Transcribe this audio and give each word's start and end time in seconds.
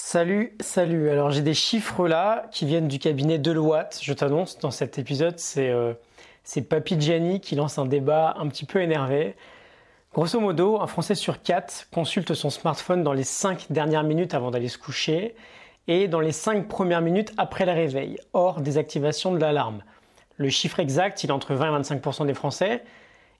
Salut, 0.00 0.56
salut. 0.60 1.10
Alors 1.10 1.32
j'ai 1.32 1.42
des 1.42 1.54
chiffres 1.54 2.06
là 2.06 2.46
qui 2.52 2.64
viennent 2.64 2.86
du 2.86 3.00
cabinet 3.00 3.36
Deloitte. 3.36 3.98
Je 4.00 4.12
t'annonce 4.14 4.58
dans 4.58 4.70
cet 4.70 4.96
épisode, 4.96 5.38
c'est 5.38 5.68
euh, 5.68 5.92
Papy 6.70 6.98
Gianni 6.98 7.40
qui 7.40 7.56
lance 7.56 7.78
un 7.78 7.84
débat 7.84 8.36
un 8.38 8.46
petit 8.46 8.64
peu 8.64 8.80
énervé. 8.80 9.34
Grosso 10.14 10.38
modo, 10.40 10.80
un 10.80 10.86
Français 10.86 11.16
sur 11.16 11.42
quatre 11.42 11.88
consulte 11.92 12.32
son 12.32 12.48
smartphone 12.48 13.02
dans 13.02 13.12
les 13.12 13.24
5 13.24 13.66
dernières 13.70 14.04
minutes 14.04 14.34
avant 14.34 14.52
d'aller 14.52 14.68
se 14.68 14.78
coucher 14.78 15.34
et 15.88 16.06
dans 16.06 16.20
les 16.20 16.32
5 16.32 16.68
premières 16.68 17.02
minutes 17.02 17.32
après 17.36 17.66
le 17.66 17.72
réveil, 17.72 18.18
hors 18.32 18.60
désactivation 18.60 19.32
de 19.32 19.38
l'alarme. 19.38 19.82
Le 20.36 20.48
chiffre 20.48 20.78
exact, 20.78 21.24
il 21.24 21.30
est 21.30 21.32
entre 21.32 21.54
20 21.54 21.76
et 21.76 21.82
25% 21.82 22.24
des 22.24 22.34
Français 22.34 22.84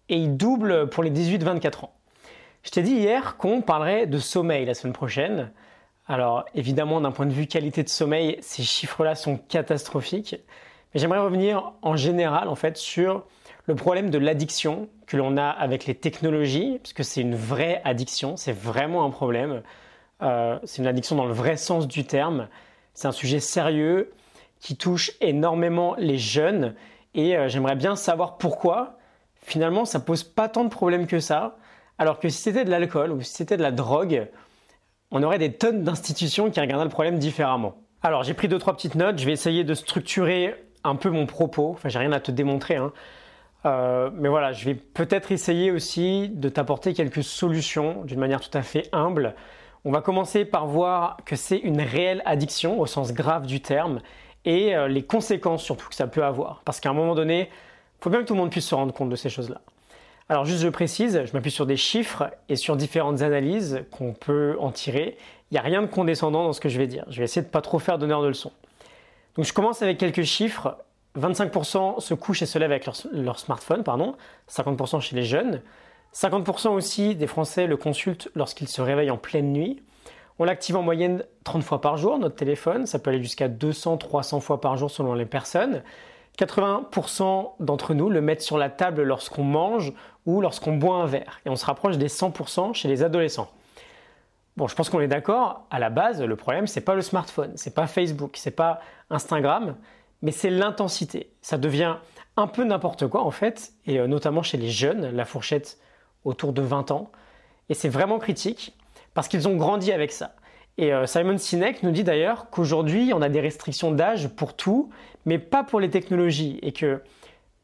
et 0.09 0.17
il 0.17 0.37
double 0.37 0.91
pour 0.91 1.05
les 1.05 1.11
18-24 1.13 1.85
ans. 1.85 1.93
Je 2.65 2.71
t'ai 2.71 2.83
dit 2.83 2.95
hier 2.95 3.37
qu'on 3.37 3.63
parlerait 3.63 4.07
de 4.09 4.19
sommeil 4.19 4.67
la 4.67 4.75
semaine 4.75 4.93
prochaine. 4.93 5.53
Alors 6.09 6.47
évidemment, 6.55 7.03
d'un 7.03 7.13
point 7.13 7.27
de 7.27 7.33
vue 7.33 7.47
qualité 7.47 7.83
de 7.83 7.89
sommeil, 7.91 8.39
ces 8.41 8.63
chiffres-là 8.63 9.15
sont 9.15 9.37
catastrophiques. 9.37 10.37
Mais 10.93 11.01
j'aimerais 11.01 11.19
revenir 11.19 11.73
en 11.83 11.97
général 11.97 12.49
en 12.49 12.55
fait 12.55 12.79
sur 12.79 13.25
le 13.67 13.75
problème 13.75 14.09
de 14.09 14.17
l'addiction 14.17 14.89
que 15.07 15.19
l'on 15.19 15.37
a 15.37 15.49
avec 15.49 15.85
les 15.85 15.95
technologies, 15.95 16.79
parce 16.83 16.95
que 16.95 17.03
c'est 17.03 17.21
une 17.21 17.35
vraie 17.35 17.83
addiction, 17.85 18.37
c'est 18.39 18.53
vraiment 18.53 19.05
un 19.05 19.11
problème. 19.11 19.63
Euh, 20.23 20.59
c'est 20.65 20.81
une 20.81 20.89
addiction 20.89 21.15
dans 21.15 21.27
le 21.27 21.35
vrai 21.35 21.59
sens 21.59 21.87
du 21.87 22.05
terme. 22.05 22.49
C'est 22.95 23.07
un 23.07 23.13
sujet 23.13 23.39
sérieux 23.39 24.11
qui 24.61 24.77
touche 24.77 25.13
énormément 25.21 25.95
les 25.99 26.17
jeunes 26.17 26.75
et 27.15 27.37
euh, 27.37 27.49
j'aimerais 27.49 27.77
bien 27.77 27.97
savoir 27.97 28.39
pourquoi 28.39 28.97
finalement 29.43 29.85
ça 29.85 30.01
pose 30.01 30.25
pas 30.25 30.49
tant 30.49 30.65
de 30.65 30.71
problèmes 30.71 31.07
que 31.07 31.21
ça 31.21 31.59
alors 31.99 32.19
que 32.19 32.29
si 32.29 32.41
c'était 32.41 32.65
de 32.65 32.71
l'alcool 32.71 33.13
ou 33.13 33.21
si 33.23 33.33
c'était 33.33 33.57
de 33.57 33.63
la 33.63 33.73
drogue, 33.73 34.29
on 35.11 35.23
aurait 35.23 35.39
des 35.39 35.53
tonnes 35.53 35.83
d'institutions 35.83 36.51
qui 36.51 36.61
regarderaient 36.61 36.87
le 36.87 36.91
problème 36.91 37.19
différemment. 37.19 37.77
Alors 38.03 38.23
j'ai 38.23 38.35
pris 38.35 38.49
deux 38.49 38.59
trois 38.59 38.75
petites 38.75 38.95
notes, 38.95 39.19
je 39.19 39.27
vais 39.27 39.33
essayer 39.33 39.65
de 39.65 39.75
structurer 39.75 40.55
un 40.85 40.97
peu 40.97 41.11
mon 41.11 41.27
propos. 41.27 41.71
Enfin 41.71 41.89
j'ai 41.89 41.99
rien 41.99 42.13
à 42.13 42.21
te 42.21 42.31
démontrer, 42.31 42.77
hein. 42.77 42.93
euh, 43.67 44.11
mais 44.15 44.29
voilà, 44.29 44.53
je 44.53 44.65
vais 44.65 44.75
peut-être 44.75 45.33
essayer 45.33 45.71
aussi 45.71 46.29
de 46.29 46.49
t'apporter 46.49 46.95
quelques 46.95 47.25
solutions 47.25 48.05
d'une 48.05 48.21
manière 48.21 48.41
tout 48.41 48.57
à 48.57 48.63
fait 48.63 48.89
humble. 48.93 49.35
On 49.85 49.93
va 49.93 50.01
commencer 50.01 50.45
par 50.45 50.67
voir 50.67 51.19
que 51.25 51.37
c'est 51.37 51.59
une 51.59 51.81
réelle 51.81 52.23
addiction 52.25 52.79
au 52.81 52.87
sens 52.87 53.13
grave 53.13 53.47
du 53.47 53.61
terme 53.61 54.01
et 54.45 54.75
euh, 54.77 54.89
les 54.89 55.03
conséquences 55.03 55.63
surtout 55.63 55.89
que 55.89 55.95
ça 55.95 56.07
peut 56.07 56.25
avoir. 56.25 56.63
Parce 56.65 56.81
qu'à 56.81 56.91
un 56.91 56.95
moment 56.95 57.15
donné, 57.15 57.49
il 57.51 58.03
faut 58.03 58.11
bien 58.11 58.21
que 58.21 58.27
tout 58.27 58.35
le 58.35 58.41
monde 58.41 58.51
puisse 58.51 58.67
se 58.67 58.75
rendre 58.75 58.93
compte 58.93 59.09
de 59.09 59.17
ces 59.17 59.31
choses-là. 59.31 59.61
Alors 60.31 60.45
juste 60.45 60.61
je 60.61 60.69
précise, 60.69 61.23
je 61.25 61.33
m'appuie 61.33 61.51
sur 61.51 61.65
des 61.65 61.79
chiffres 61.79 62.31
et 62.51 62.57
sur 62.57 62.77
différentes 62.77 63.23
analyses 63.23 63.85
qu'on 63.91 64.13
peut 64.13 64.57
en 64.61 64.71
tirer. 64.71 65.17
Il 65.51 65.55
n'y 65.55 65.59
a 65.59 65.63
rien 65.63 65.81
de 65.81 65.87
condescendant 65.87 66.45
dans 66.45 66.53
ce 66.53 66.61
que 66.61 66.69
je 66.69 66.77
vais 66.77 66.87
dire. 66.87 67.07
Je 67.09 67.19
vais 67.19 67.25
essayer 67.25 67.41
de 67.41 67.51
pas 67.51 67.63
trop 67.63 67.79
faire 67.79 67.97
d'honneur 67.97 68.21
de 68.21 68.29
leçon. 68.29 68.53
Donc 69.37 69.47
je 69.47 69.55
commence 69.55 69.81
avec 69.81 69.97
quelques 69.97 70.25
chiffres. 70.25 70.77
25% 71.19 72.01
se 72.01 72.13
couchent 72.13 72.43
et 72.43 72.47
se 72.47 72.59
lèvent 72.59 72.73
avec 72.73 72.87
leur, 73.13 73.39
smartphone, 73.39 73.83
pardon. 73.83 74.17
50% 74.51 75.01
chez 75.01 75.17
les 75.17 75.25
jeunes. 75.25 75.63
50% 76.15 76.69
aussi 76.69 77.15
des 77.15 77.27
Français 77.27 77.67
le 77.67 77.79
consultent 77.79 78.29
lorsqu'ils 78.35 78.69
se 78.69 78.83
réveillent 78.83 79.11
en 79.11 79.17
pleine 79.17 79.51
nuit. 79.51 79.83
On 80.39 80.45
l'active 80.45 80.77
en 80.77 80.83
moyenne 80.83 81.25
30 81.45 81.63
fois 81.63 81.81
par 81.81 81.97
jour, 81.97 82.19
notre 82.19 82.37
téléphone. 82.37 82.85
Ça 82.85 82.99
peut 82.99 83.09
aller 83.09 83.23
jusqu'à 83.23 83.49
200, 83.49 83.97
300 83.97 84.41
fois 84.41 84.61
par 84.61 84.77
jour 84.77 84.91
selon 84.91 85.15
les 85.15 85.27
personnes. 85.27 85.83
80% 86.39 87.53
d'entre 87.61 87.95
nous 87.95 88.11
le 88.11 88.21
mettent 88.21 88.43
sur 88.43 88.59
la 88.59 88.71
table 88.71 89.03
lorsqu'on 89.03 89.43
mange 89.43 89.93
ou 90.25 90.41
lorsqu'on 90.41 90.77
boit 90.77 90.97
un 90.97 91.07
verre. 91.07 91.41
Et 91.45 91.51
on 91.51 91.57
se 91.57 91.67
rapproche 91.67 91.99
des 91.99 92.09
100% 92.09 92.75
chez 92.75 92.89
les 92.89 93.03
adolescents. 93.03 93.51
Bon, 94.57 94.67
je 94.67 94.75
pense 94.75 94.91
qu'on 94.91 95.01
est 95.01 95.09
d'accord, 95.09 95.67
à 95.71 95.79
la 95.79 95.91
base, 95.91 96.23
le 96.23 96.37
problème, 96.37 96.67
c'est 96.67 96.81
pas 96.81 96.95
le 96.95 97.03
smartphone, 97.03 97.53
c'est 97.55 97.75
pas 97.75 97.87
Facebook, 97.87 98.37
c'est 98.37 98.51
pas 98.51 98.81
Instagram, 99.09 99.77
mais 100.21 100.33
c'est 100.33 100.51
l'intensité. 100.51 101.31
Ça 101.43 101.59
devient 101.59 101.97
un 102.37 102.47
peu 102.49 102.65
n'importe 102.65 103.07
quoi, 103.07 103.23
en 103.23 103.31
fait, 103.31 103.73
et 103.87 104.01
euh, 104.01 104.07
notamment 104.09 104.43
chez 104.43 104.59
les 104.59 104.71
jeunes, 104.71 105.11
la 105.15 105.25
fourchette 105.25 105.79
autour 106.25 106.53
de 106.53 106.63
20 106.63 106.91
ans. 106.91 107.11
Et 107.69 107.75
c'est 107.75 107.89
vraiment 107.89 108.19
critique, 108.19 108.77
parce 109.15 109.29
qu'ils 109.29 109.47
ont 109.47 109.57
grandi 109.57 109.93
avec 109.93 110.11
ça. 110.11 110.35
Et 110.79 110.93
euh, 110.93 111.07
Simon 111.07 111.37
Sinek 111.37 111.83
nous 111.83 111.91
dit 111.91 112.05
d'ailleurs 112.05 112.51
qu'aujourd'hui, 112.51 113.11
on 113.13 113.21
a 113.21 113.29
des 113.29 113.41
restrictions 113.41 113.91
d'âge 113.91 114.29
pour 114.29 114.55
tout, 114.55 114.91
mais 115.27 115.39
pas 115.39 115.65
pour 115.65 115.81
les 115.81 115.91
technologies. 115.91 116.61
Et 116.63 116.73
que 116.73 117.03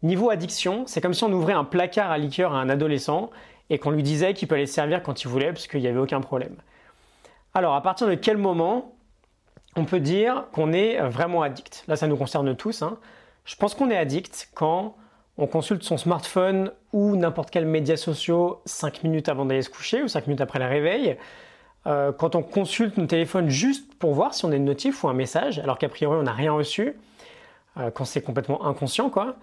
niveau 0.02 0.30
addiction, 0.30 0.84
c'est 0.86 1.00
comme 1.00 1.14
si 1.14 1.22
on 1.22 1.32
ouvrait 1.32 1.52
un 1.52 1.64
placard 1.64 2.10
à 2.10 2.18
liqueur 2.18 2.52
à 2.52 2.60
un 2.60 2.68
adolescent 2.68 3.30
et 3.70 3.78
qu'on 3.78 3.92
lui 3.92 4.02
disait 4.02 4.34
qu'il 4.34 4.48
peut 4.48 4.56
aller 4.56 4.66
servir 4.66 5.02
quand 5.02 5.22
il 5.22 5.28
voulait, 5.28 5.52
parce 5.52 5.68
qu'il 5.68 5.80
n'y 5.80 5.86
avait 5.86 5.98
aucun 5.98 6.20
problème. 6.20 6.56
Alors, 7.54 7.74
à 7.74 7.82
partir 7.82 8.08
de 8.08 8.14
quel 8.14 8.36
moment 8.36 8.96
on 9.76 9.84
peut 9.84 10.00
dire 10.00 10.46
qu'on 10.52 10.72
est 10.72 11.00
vraiment 11.08 11.42
addict? 11.42 11.84
Là, 11.86 11.94
ça 11.94 12.08
nous 12.08 12.16
concerne 12.16 12.54
tous. 12.56 12.82
Hein. 12.82 12.98
Je 13.44 13.54
pense 13.54 13.76
qu'on 13.76 13.90
est 13.90 13.96
addict 13.96 14.50
quand 14.54 14.96
on 15.38 15.46
consulte 15.46 15.84
son 15.84 15.96
smartphone 15.96 16.72
ou 16.92 17.16
n'importe 17.16 17.50
quel 17.50 17.64
média 17.64 17.96
social 17.96 18.54
5 18.66 19.04
minutes 19.04 19.28
avant 19.28 19.44
d'aller 19.44 19.62
se 19.62 19.70
coucher 19.70 20.02
ou 20.02 20.08
5 20.08 20.26
minutes 20.26 20.40
après 20.40 20.58
le 20.58 20.66
réveil. 20.66 21.16
Euh, 21.86 22.12
quand 22.12 22.34
on 22.34 22.42
consulte 22.42 22.96
nos 22.96 23.06
téléphones 23.06 23.48
juste 23.48 23.94
pour 23.98 24.14
voir 24.14 24.34
si 24.34 24.44
on 24.44 24.52
a 24.52 24.56
une 24.56 24.64
notif 24.64 25.04
ou 25.04 25.08
un 25.08 25.14
message, 25.14 25.58
alors 25.58 25.78
qu'a 25.78 25.88
priori 25.88 26.16
on 26.18 26.22
n'a 26.22 26.32
rien 26.32 26.52
reçu, 26.52 26.94
euh, 27.76 27.90
quand 27.90 28.04
c'est 28.04 28.22
complètement 28.22 28.64
inconscient, 28.64 29.10
quoi. 29.10 29.36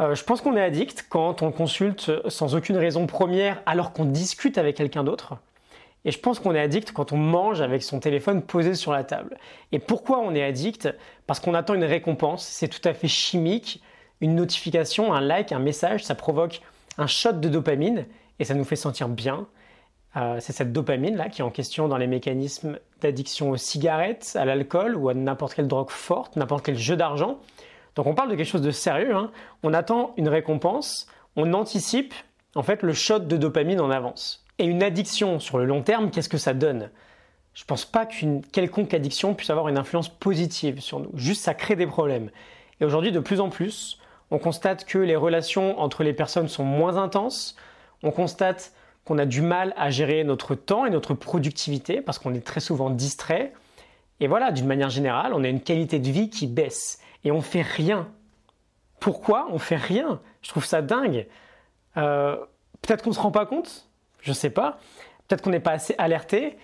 Euh, 0.00 0.14
je 0.14 0.24
pense 0.24 0.40
qu'on 0.40 0.56
est 0.56 0.62
addict 0.62 1.06
quand 1.08 1.42
on 1.42 1.52
consulte 1.52 2.10
sans 2.28 2.54
aucune 2.56 2.76
raison 2.76 3.06
première 3.06 3.62
alors 3.64 3.92
qu'on 3.92 4.04
discute 4.04 4.58
avec 4.58 4.76
quelqu'un 4.76 5.04
d'autre. 5.04 5.34
Et 6.04 6.10
je 6.10 6.18
pense 6.18 6.38
qu'on 6.38 6.54
est 6.54 6.60
addict 6.60 6.92
quand 6.92 7.12
on 7.12 7.16
mange 7.16 7.60
avec 7.60 7.82
son 7.82 8.00
téléphone 8.00 8.42
posé 8.42 8.74
sur 8.74 8.92
la 8.92 9.04
table. 9.04 9.38
Et 9.72 9.78
pourquoi 9.78 10.18
on 10.18 10.34
est 10.34 10.42
addict? 10.42 10.92
Parce 11.26 11.40
qu'on 11.40 11.54
attend 11.54 11.74
une 11.74 11.84
récompense, 11.84 12.44
c'est 12.44 12.68
tout 12.68 12.86
à 12.86 12.92
fait 12.92 13.08
chimique. 13.08 13.82
Une 14.20 14.34
notification, 14.34 15.14
un 15.14 15.20
like, 15.20 15.52
un 15.52 15.58
message, 15.60 16.04
ça 16.04 16.14
provoque 16.14 16.60
un 16.98 17.06
shot 17.06 17.32
de 17.32 17.48
dopamine 17.48 18.04
et 18.38 18.44
ça 18.44 18.54
nous 18.54 18.64
fait 18.64 18.76
sentir 18.76 19.08
bien. 19.08 19.46
Euh, 20.16 20.38
c'est 20.40 20.52
cette 20.52 20.72
dopamine-là 20.72 21.28
qui 21.28 21.40
est 21.40 21.44
en 21.44 21.50
question 21.50 21.88
dans 21.88 21.96
les 21.96 22.06
mécanismes 22.06 22.78
d'addiction 23.00 23.50
aux 23.50 23.56
cigarettes, 23.56 24.36
à 24.38 24.44
l'alcool 24.44 24.94
ou 24.96 25.08
à 25.08 25.14
n'importe 25.14 25.54
quelle 25.54 25.68
drogue 25.68 25.90
forte, 25.90 26.36
n'importe 26.36 26.64
quel 26.64 26.78
jeu 26.78 26.96
d'argent. 26.96 27.38
Donc 27.96 28.06
on 28.06 28.14
parle 28.14 28.30
de 28.30 28.36
quelque 28.36 28.46
chose 28.46 28.62
de 28.62 28.70
sérieux. 28.70 29.14
Hein. 29.14 29.30
On 29.62 29.74
attend 29.74 30.14
une 30.16 30.28
récompense, 30.28 31.08
on 31.36 31.52
anticipe 31.52 32.14
en 32.54 32.62
fait 32.62 32.82
le 32.82 32.92
shot 32.92 33.20
de 33.20 33.36
dopamine 33.36 33.80
en 33.80 33.90
avance. 33.90 34.44
Et 34.58 34.64
une 34.66 34.82
addiction 34.82 35.40
sur 35.40 35.58
le 35.58 35.64
long 35.64 35.82
terme, 35.82 36.10
qu'est-ce 36.10 36.28
que 36.28 36.38
ça 36.38 36.54
donne? 36.54 36.90
Je 37.54 37.62
ne 37.62 37.66
pense 37.66 37.84
pas 37.84 38.06
qu'une 38.06 38.42
quelconque 38.42 38.94
addiction 38.94 39.34
puisse 39.34 39.50
avoir 39.50 39.68
une 39.68 39.78
influence 39.78 40.08
positive 40.08 40.80
sur 40.80 41.00
nous. 41.00 41.10
Juste 41.14 41.42
ça 41.42 41.54
crée 41.54 41.76
des 41.76 41.86
problèmes. 41.86 42.30
Et 42.80 42.84
aujourd'hui, 42.84 43.12
de 43.12 43.20
plus 43.20 43.40
en 43.40 43.48
plus, 43.48 43.98
on 44.30 44.38
constate 44.38 44.84
que 44.84 44.98
les 44.98 45.16
relations 45.16 45.78
entre 45.80 46.02
les 46.02 46.12
personnes 46.12 46.48
sont 46.48 46.64
moins 46.64 46.96
intenses. 46.96 47.56
On 48.02 48.10
constate 48.10 48.72
qu'on 49.04 49.18
a 49.18 49.26
du 49.26 49.42
mal 49.42 49.74
à 49.76 49.90
gérer 49.90 50.24
notre 50.24 50.54
temps 50.54 50.86
et 50.86 50.90
notre 50.90 51.14
productivité 51.14 52.00
parce 52.00 52.18
qu'on 52.18 52.34
est 52.34 52.44
très 52.44 52.60
souvent 52.60 52.90
distrait. 52.90 53.52
Et 54.20 54.26
voilà, 54.26 54.50
d'une 54.50 54.66
manière 54.66 54.90
générale, 54.90 55.32
on 55.34 55.44
a 55.44 55.48
une 55.48 55.60
qualité 55.60 55.98
de 55.98 56.10
vie 56.10 56.30
qui 56.30 56.46
baisse 56.46 57.00
et 57.24 57.30
on 57.30 57.42
fait 57.42 57.62
rien. 57.62 58.08
Pourquoi 59.00 59.48
on 59.50 59.58
fait 59.58 59.76
rien? 59.76 60.20
Je 60.42 60.48
trouve 60.48 60.64
ça 60.64 60.80
dingue. 60.80 61.26
Euh, 61.96 62.36
peut-être 62.80 63.02
qu'on 63.02 63.10
ne 63.10 63.14
se 63.14 63.20
rend 63.20 63.30
pas 63.30 63.46
compte, 63.46 63.88
je 64.20 64.30
ne 64.30 64.34
sais 64.34 64.50
pas. 64.50 64.78
Peut-être 65.26 65.42
qu'on 65.42 65.50
n'est 65.50 65.60
pas 65.60 65.72
assez 65.72 65.94
alerté. 65.98 66.56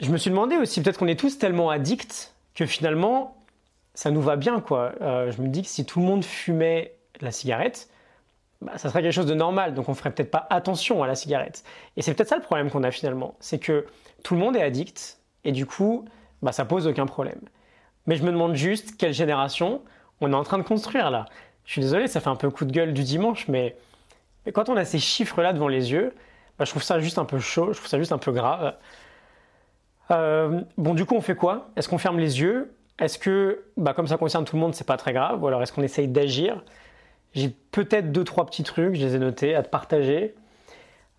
Je 0.00 0.10
me 0.10 0.18
suis 0.18 0.30
demandé 0.30 0.56
aussi, 0.56 0.82
peut-être 0.82 0.98
qu'on 0.98 1.06
est 1.06 1.18
tous 1.18 1.38
tellement 1.38 1.70
addicts 1.70 2.34
que 2.54 2.66
finalement, 2.66 3.36
ça 3.94 4.10
nous 4.10 4.20
va 4.20 4.36
bien. 4.36 4.60
quoi. 4.60 4.92
Euh, 5.00 5.30
je 5.30 5.40
me 5.40 5.48
dis 5.48 5.62
que 5.62 5.68
si 5.68 5.86
tout 5.86 6.00
le 6.00 6.06
monde 6.06 6.24
fumait 6.24 6.94
la 7.20 7.30
cigarette, 7.30 7.88
bah, 8.62 8.78
ça 8.78 8.88
serait 8.88 9.02
quelque 9.02 9.12
chose 9.12 9.26
de 9.26 9.34
normal, 9.34 9.74
donc 9.74 9.88
on 9.88 9.94
ferait 9.94 10.10
peut-être 10.10 10.30
pas 10.30 10.46
attention 10.50 11.02
à 11.02 11.06
la 11.06 11.14
cigarette. 11.14 11.64
Et 11.96 12.02
c'est 12.02 12.14
peut-être 12.14 12.28
ça 12.28 12.36
le 12.36 12.42
problème 12.42 12.70
qu'on 12.70 12.82
a 12.84 12.90
finalement, 12.90 13.34
c'est 13.40 13.58
que 13.58 13.86
tout 14.22 14.34
le 14.34 14.40
monde 14.40 14.56
est 14.56 14.62
addict, 14.62 15.18
et 15.44 15.52
du 15.52 15.66
coup, 15.66 16.04
bah, 16.42 16.52
ça 16.52 16.64
pose 16.64 16.86
aucun 16.86 17.06
problème. 17.06 17.40
Mais 18.06 18.16
je 18.16 18.24
me 18.24 18.32
demande 18.32 18.54
juste 18.54 18.96
quelle 18.96 19.12
génération 19.12 19.82
on 20.20 20.32
est 20.32 20.36
en 20.36 20.44
train 20.44 20.58
de 20.58 20.62
construire 20.62 21.10
là. 21.10 21.26
Je 21.64 21.72
suis 21.72 21.80
désolé, 21.80 22.06
ça 22.06 22.20
fait 22.20 22.30
un 22.30 22.36
peu 22.36 22.48
coup 22.50 22.64
de 22.64 22.72
gueule 22.72 22.94
du 22.94 23.02
dimanche, 23.02 23.48
mais, 23.48 23.76
quand 24.54 24.68
on 24.68 24.76
a 24.76 24.84
ces 24.84 25.00
chiffres-là 25.00 25.52
devant 25.52 25.68
les 25.68 25.92
yeux, 25.92 26.14
bah, 26.58 26.64
je 26.64 26.70
trouve 26.70 26.82
ça 26.82 27.00
juste 27.00 27.18
un 27.18 27.24
peu 27.24 27.38
chaud, 27.38 27.72
je 27.72 27.78
trouve 27.78 27.88
ça 27.88 27.98
juste 27.98 28.12
un 28.12 28.18
peu 28.18 28.32
grave. 28.32 28.74
Euh, 30.12 30.60
bon, 30.78 30.94
du 30.94 31.04
coup, 31.04 31.14
on 31.16 31.20
fait 31.20 31.34
quoi? 31.34 31.68
Est-ce 31.76 31.88
qu'on 31.88 31.98
ferme 31.98 32.18
les 32.18 32.40
yeux? 32.40 32.72
Est-ce 32.98 33.18
que, 33.18 33.64
comme 33.94 34.06
ça 34.06 34.16
concerne 34.16 34.44
tout 34.44 34.56
le 34.56 34.62
monde, 34.62 34.74
c'est 34.74 34.86
pas 34.86 34.96
très 34.96 35.12
grave? 35.12 35.42
Ou 35.42 35.48
alors 35.48 35.62
est-ce 35.62 35.72
qu'on 35.72 35.82
essaye 35.82 36.08
d'agir? 36.08 36.62
J'ai 37.36 37.50
peut-être 37.70 38.10
deux, 38.10 38.24
trois 38.24 38.46
petits 38.46 38.62
trucs, 38.62 38.94
je 38.94 39.04
les 39.04 39.14
ai 39.14 39.18
notés, 39.18 39.54
à 39.54 39.62
te 39.62 39.68
partager. 39.68 40.34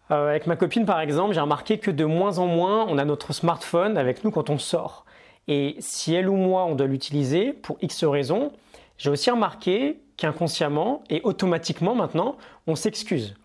Euh, 0.09 0.29
avec 0.29 0.47
ma 0.47 0.55
copine, 0.55 0.85
par 0.85 0.99
exemple, 0.99 1.33
j'ai 1.33 1.39
remarqué 1.39 1.77
que 1.77 1.91
de 1.91 2.05
moins 2.05 2.39
en 2.39 2.47
moins, 2.47 2.85
on 2.89 2.97
a 2.97 3.05
notre 3.05 3.33
smartphone 3.33 3.97
avec 3.97 4.23
nous 4.23 4.31
quand 4.31 4.49
on 4.49 4.57
sort. 4.57 5.05
Et 5.47 5.75
si 5.79 6.15
elle 6.15 6.27
ou 6.27 6.35
moi, 6.35 6.65
on 6.65 6.73
doit 6.73 6.87
l'utiliser 6.87 7.53
pour 7.53 7.77
X 7.81 8.03
raisons, 8.03 8.51
j'ai 8.97 9.11
aussi 9.11 9.29
remarqué 9.29 9.99
qu'inconsciemment 10.17 11.03
et 11.11 11.21
automatiquement 11.23 11.93
maintenant, 11.93 12.37
on 12.65 12.75
s'excuse. 12.75 13.35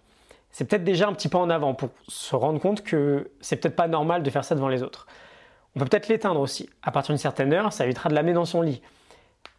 C'est 0.51 0.65
peut-être 0.65 0.85
déjà 0.85 1.09
un 1.09 1.13
petit 1.13 1.29
peu 1.29 1.37
en 1.37 1.51
avant 1.51 1.75
pour 1.75 1.91
se 2.09 2.35
rendre 2.35 2.59
compte 2.59 2.83
que 2.83 3.31
c'est 3.43 3.57
peut-être 3.57 3.77
pas 3.77 3.87
normal 3.87 4.23
de 4.23 4.31
faire 4.31 4.45
ça 4.45 4.55
devant 4.55 4.69
les 4.69 4.83
autres. 4.83 5.07
On 5.77 5.81
peut 5.81 5.87
peut-être 5.87 6.09
l'éteindre 6.09 6.41
aussi. 6.41 6.71
À 6.83 6.91
partir 6.91 7.13
d'une 7.13 7.19
certaine 7.19 7.53
heure, 7.53 7.71
ça 7.73 7.85
évitera 7.85 8.09
de 8.09 8.15
l'amener 8.15 8.33
dans 8.33 8.45
son 8.47 8.63
lit. 8.63 8.81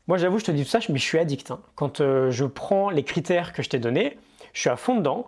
Moi, 0.08 0.18
j'avoue, 0.18 0.38
je 0.40 0.46
te 0.46 0.52
dis 0.52 0.64
tout 0.64 0.70
ça, 0.70 0.80
mais 0.90 1.00
je 1.00 1.04
suis 1.04 1.18
addict. 1.18 1.52
Hein. 1.52 1.62
Quand 1.76 2.02
euh, 2.02 2.30
je 2.30 2.46
prends 2.46 2.90
les 2.90 3.04
critères 3.04 3.54
que 3.54 3.64
je 3.64 3.70
t'ai 3.70 3.80
donnés, 3.80 4.18
je 4.54 4.60
suis 4.60 4.70
à 4.70 4.76
fond 4.76 4.96
dedans. 4.96 5.28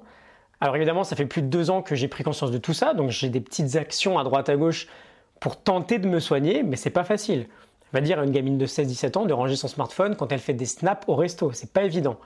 Alors 0.61 0.75
évidemment, 0.75 1.03
ça 1.03 1.15
fait 1.15 1.25
plus 1.25 1.41
de 1.41 1.47
deux 1.47 1.69
ans 1.69 1.81
que 1.81 1.95
j'ai 1.95 2.07
pris 2.07 2.23
conscience 2.23 2.51
de 2.51 2.57
tout 2.57 2.73
ça, 2.73 2.93
donc 2.93 3.09
j'ai 3.09 3.29
des 3.29 3.41
petites 3.41 3.75
actions 3.75 4.17
à 4.17 4.23
droite 4.23 4.49
à 4.49 4.55
gauche 4.55 4.87
pour 5.39 5.57
tenter 5.61 5.99
de 5.99 6.07
me 6.07 6.19
soigner, 6.19 6.63
mais 6.63 6.75
c'est 6.75 6.89
pas 6.89 7.03
facile. 7.03 7.47
On 7.93 7.97
va 7.97 8.01
dire 8.01 8.19
à 8.19 8.23
une 8.23 8.31
gamine 8.31 8.57
de 8.57 8.65
16-17 8.65 9.17
ans 9.17 9.25
de 9.25 9.33
ranger 9.33 9.55
son 9.55 9.67
smartphone 9.67 10.15
quand 10.15 10.31
elle 10.31 10.39
fait 10.39 10.53
des 10.53 10.65
snaps 10.65 11.03
au 11.07 11.15
resto, 11.15 11.51
c'est 11.51 11.71
pas 11.71 11.83
évident. 11.83 12.17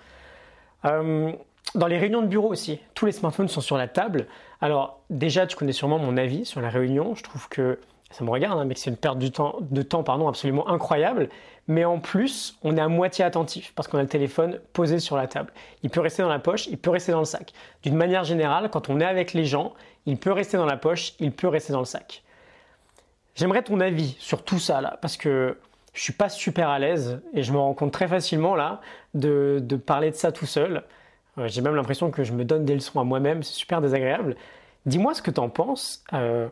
Euh, 0.86 1.31
dans 1.75 1.88
les 1.88 1.98
réunions 1.98 2.22
de 2.22 2.28
bureau 2.28 2.50
aussi, 2.50 2.80
tous 2.94 3.06
les 3.06 3.12
smartphones 3.12 3.48
sont 3.48 3.62
sur 3.62 3.78
la 3.78 3.88
table. 3.88 4.28
Alors 4.62 5.01
déjà, 5.10 5.46
tu 5.46 5.56
connais 5.56 5.72
sûrement 5.72 6.00
mon 6.00 6.18
avis 6.18 6.46
sur 6.46 6.62
la 6.62 6.69
réunion. 6.69 7.16
Je 7.16 7.24
trouve 7.24 7.48
que 7.50 7.80
ça 8.12 8.24
me 8.24 8.30
regarde, 8.30 8.60
hein, 8.60 8.66
mais 8.66 8.74
que 8.74 8.80
c'est 8.80 8.90
une 8.90 8.98
perte 8.98 9.19
de 9.19 9.28
temps, 9.28 10.04
absolument 10.28 10.68
incroyable. 10.68 11.30
Mais 11.69 11.86
en 11.86 12.00
plus, 12.00 12.57
on 12.63 12.75
est 12.75 12.81
à 12.81 12.88
moitié 12.88 13.24
attentif 13.24 13.74
parce 13.75 13.88
qu'on 13.88 14.00
a 14.00 14.01
le 14.01 14.07
téléphone 14.07 14.60
posé 14.74 14.98
sur 14.98 15.16
la 15.16 15.27
table. 15.27 15.54
Il 15.83 15.92
peut 15.92 16.00
rester 16.00 16.24
dans 16.24 16.30
la 16.30 16.39
poche, 16.39 16.66
il 16.66 16.80
peut 16.80 16.89
rester 16.89 17.12
dans 17.12 17.19
le 17.19 17.25
sac. 17.25 17.54
D'une 17.83 17.95
manière 17.95 18.24
générale, 18.24 18.71
quand 18.71 18.89
on 18.89 19.00
est 19.00 19.06
avec 19.06 19.33
les 19.33 19.45
gens, 19.45 19.75
il 20.07 20.18
peut 20.18 20.31
rester 20.31 20.57
dans 20.57 20.66
la 20.66 20.77
poche, 20.77 21.13
il 21.19 21.31
peut 21.31 21.48
rester 21.48 21.71
dans 21.71 21.80
le 21.80 21.86
sac. 21.86 22.24
J'aimerais 23.36 23.62
ton 23.62 23.80
avis 23.81 24.18
sur 24.18 24.44
tout 24.44 24.57
ça 24.57 24.81
là, 24.81 24.98
parce 25.00 25.16
que 25.16 25.60
je 25.94 26.01
suis 26.01 26.13
pas 26.13 26.27
super 26.27 26.69
à 26.69 26.80
l'aise 26.80 27.21
et 27.36 27.44
je 27.44 27.54
me 27.54 27.60
rends 27.60 27.75
compte 27.75 27.94
très 27.94 28.07
facilement 28.07 28.56
là 28.56 28.81
de, 29.13 29.62
parler 29.86 30.10
de 30.10 30.15
ça 30.15 30.31
tout 30.31 30.48
seul. 30.48 30.83
Euh, 31.38 31.48
j'ai 31.48 31.62
même 31.62 31.75
l'impression 31.75 32.10
que 32.10 32.24
je 32.24 32.33
me 32.33 32.45
donne 32.45 32.65
des 32.65 32.74
leçons 32.74 33.00
à 33.00 33.04
moi-même, 33.04 33.44
c'est 33.44 33.54
super 33.54 33.80
désagréable. 33.80 34.36
Dis-moi 34.88 35.13
ce 35.13 35.22
que 35.22 35.30
tu 35.30 35.39
en 35.39 35.50
penses. 35.50 36.04
Euh, 36.13 36.50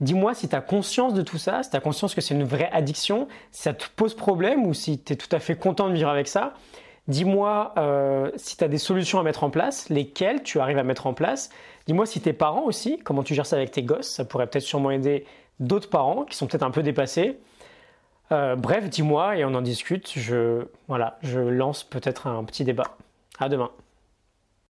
dis-moi 0.00 0.34
si 0.34 0.48
tu 0.48 0.56
as 0.56 0.60
conscience 0.60 1.14
de 1.14 1.22
tout 1.22 1.38
ça, 1.38 1.62
si 1.62 1.70
tu 1.70 1.76
as 1.76 1.80
conscience 1.80 2.14
que 2.14 2.20
c'est 2.20 2.34
une 2.34 2.44
vraie 2.44 2.70
addiction, 2.72 3.28
si 3.50 3.62
ça 3.62 3.74
te 3.74 3.84
pose 3.96 4.14
problème 4.14 4.66
ou 4.66 4.74
si 4.74 4.98
tu 4.98 5.12
es 5.12 5.16
tout 5.16 5.34
à 5.34 5.38
fait 5.38 5.56
content 5.56 5.88
de 5.88 5.94
vivre 5.94 6.08
avec 6.08 6.28
ça. 6.28 6.54
Dis-moi 7.08 7.72
euh, 7.78 8.30
si 8.36 8.56
tu 8.56 8.64
as 8.64 8.68
des 8.68 8.78
solutions 8.78 9.20
à 9.20 9.22
mettre 9.22 9.44
en 9.44 9.50
place, 9.50 9.88
lesquelles 9.88 10.42
tu 10.42 10.58
arrives 10.58 10.78
à 10.78 10.82
mettre 10.82 11.06
en 11.06 11.14
place. 11.14 11.50
Dis-moi 11.86 12.04
si 12.04 12.20
tes 12.20 12.32
parents 12.32 12.64
aussi, 12.64 12.98
comment 12.98 13.22
tu 13.22 13.34
gères 13.34 13.46
ça 13.46 13.56
avec 13.56 13.70
tes 13.70 13.82
gosses, 13.82 14.08
ça 14.08 14.24
pourrait 14.24 14.46
peut-être 14.48 14.64
sûrement 14.64 14.90
aider 14.90 15.24
d'autres 15.60 15.88
parents 15.88 16.24
qui 16.24 16.36
sont 16.36 16.46
peut-être 16.46 16.64
un 16.64 16.70
peu 16.70 16.82
dépassés. 16.82 17.38
Euh, 18.32 18.56
bref, 18.56 18.88
dis-moi 18.88 19.36
et 19.36 19.44
on 19.44 19.54
en 19.54 19.62
discute. 19.62 20.12
Je, 20.16 20.66
voilà, 20.88 21.18
je 21.22 21.38
lance 21.38 21.84
peut-être 21.84 22.26
un 22.26 22.42
petit 22.44 22.64
débat. 22.64 22.96
À 23.38 23.48
demain. 23.48 23.70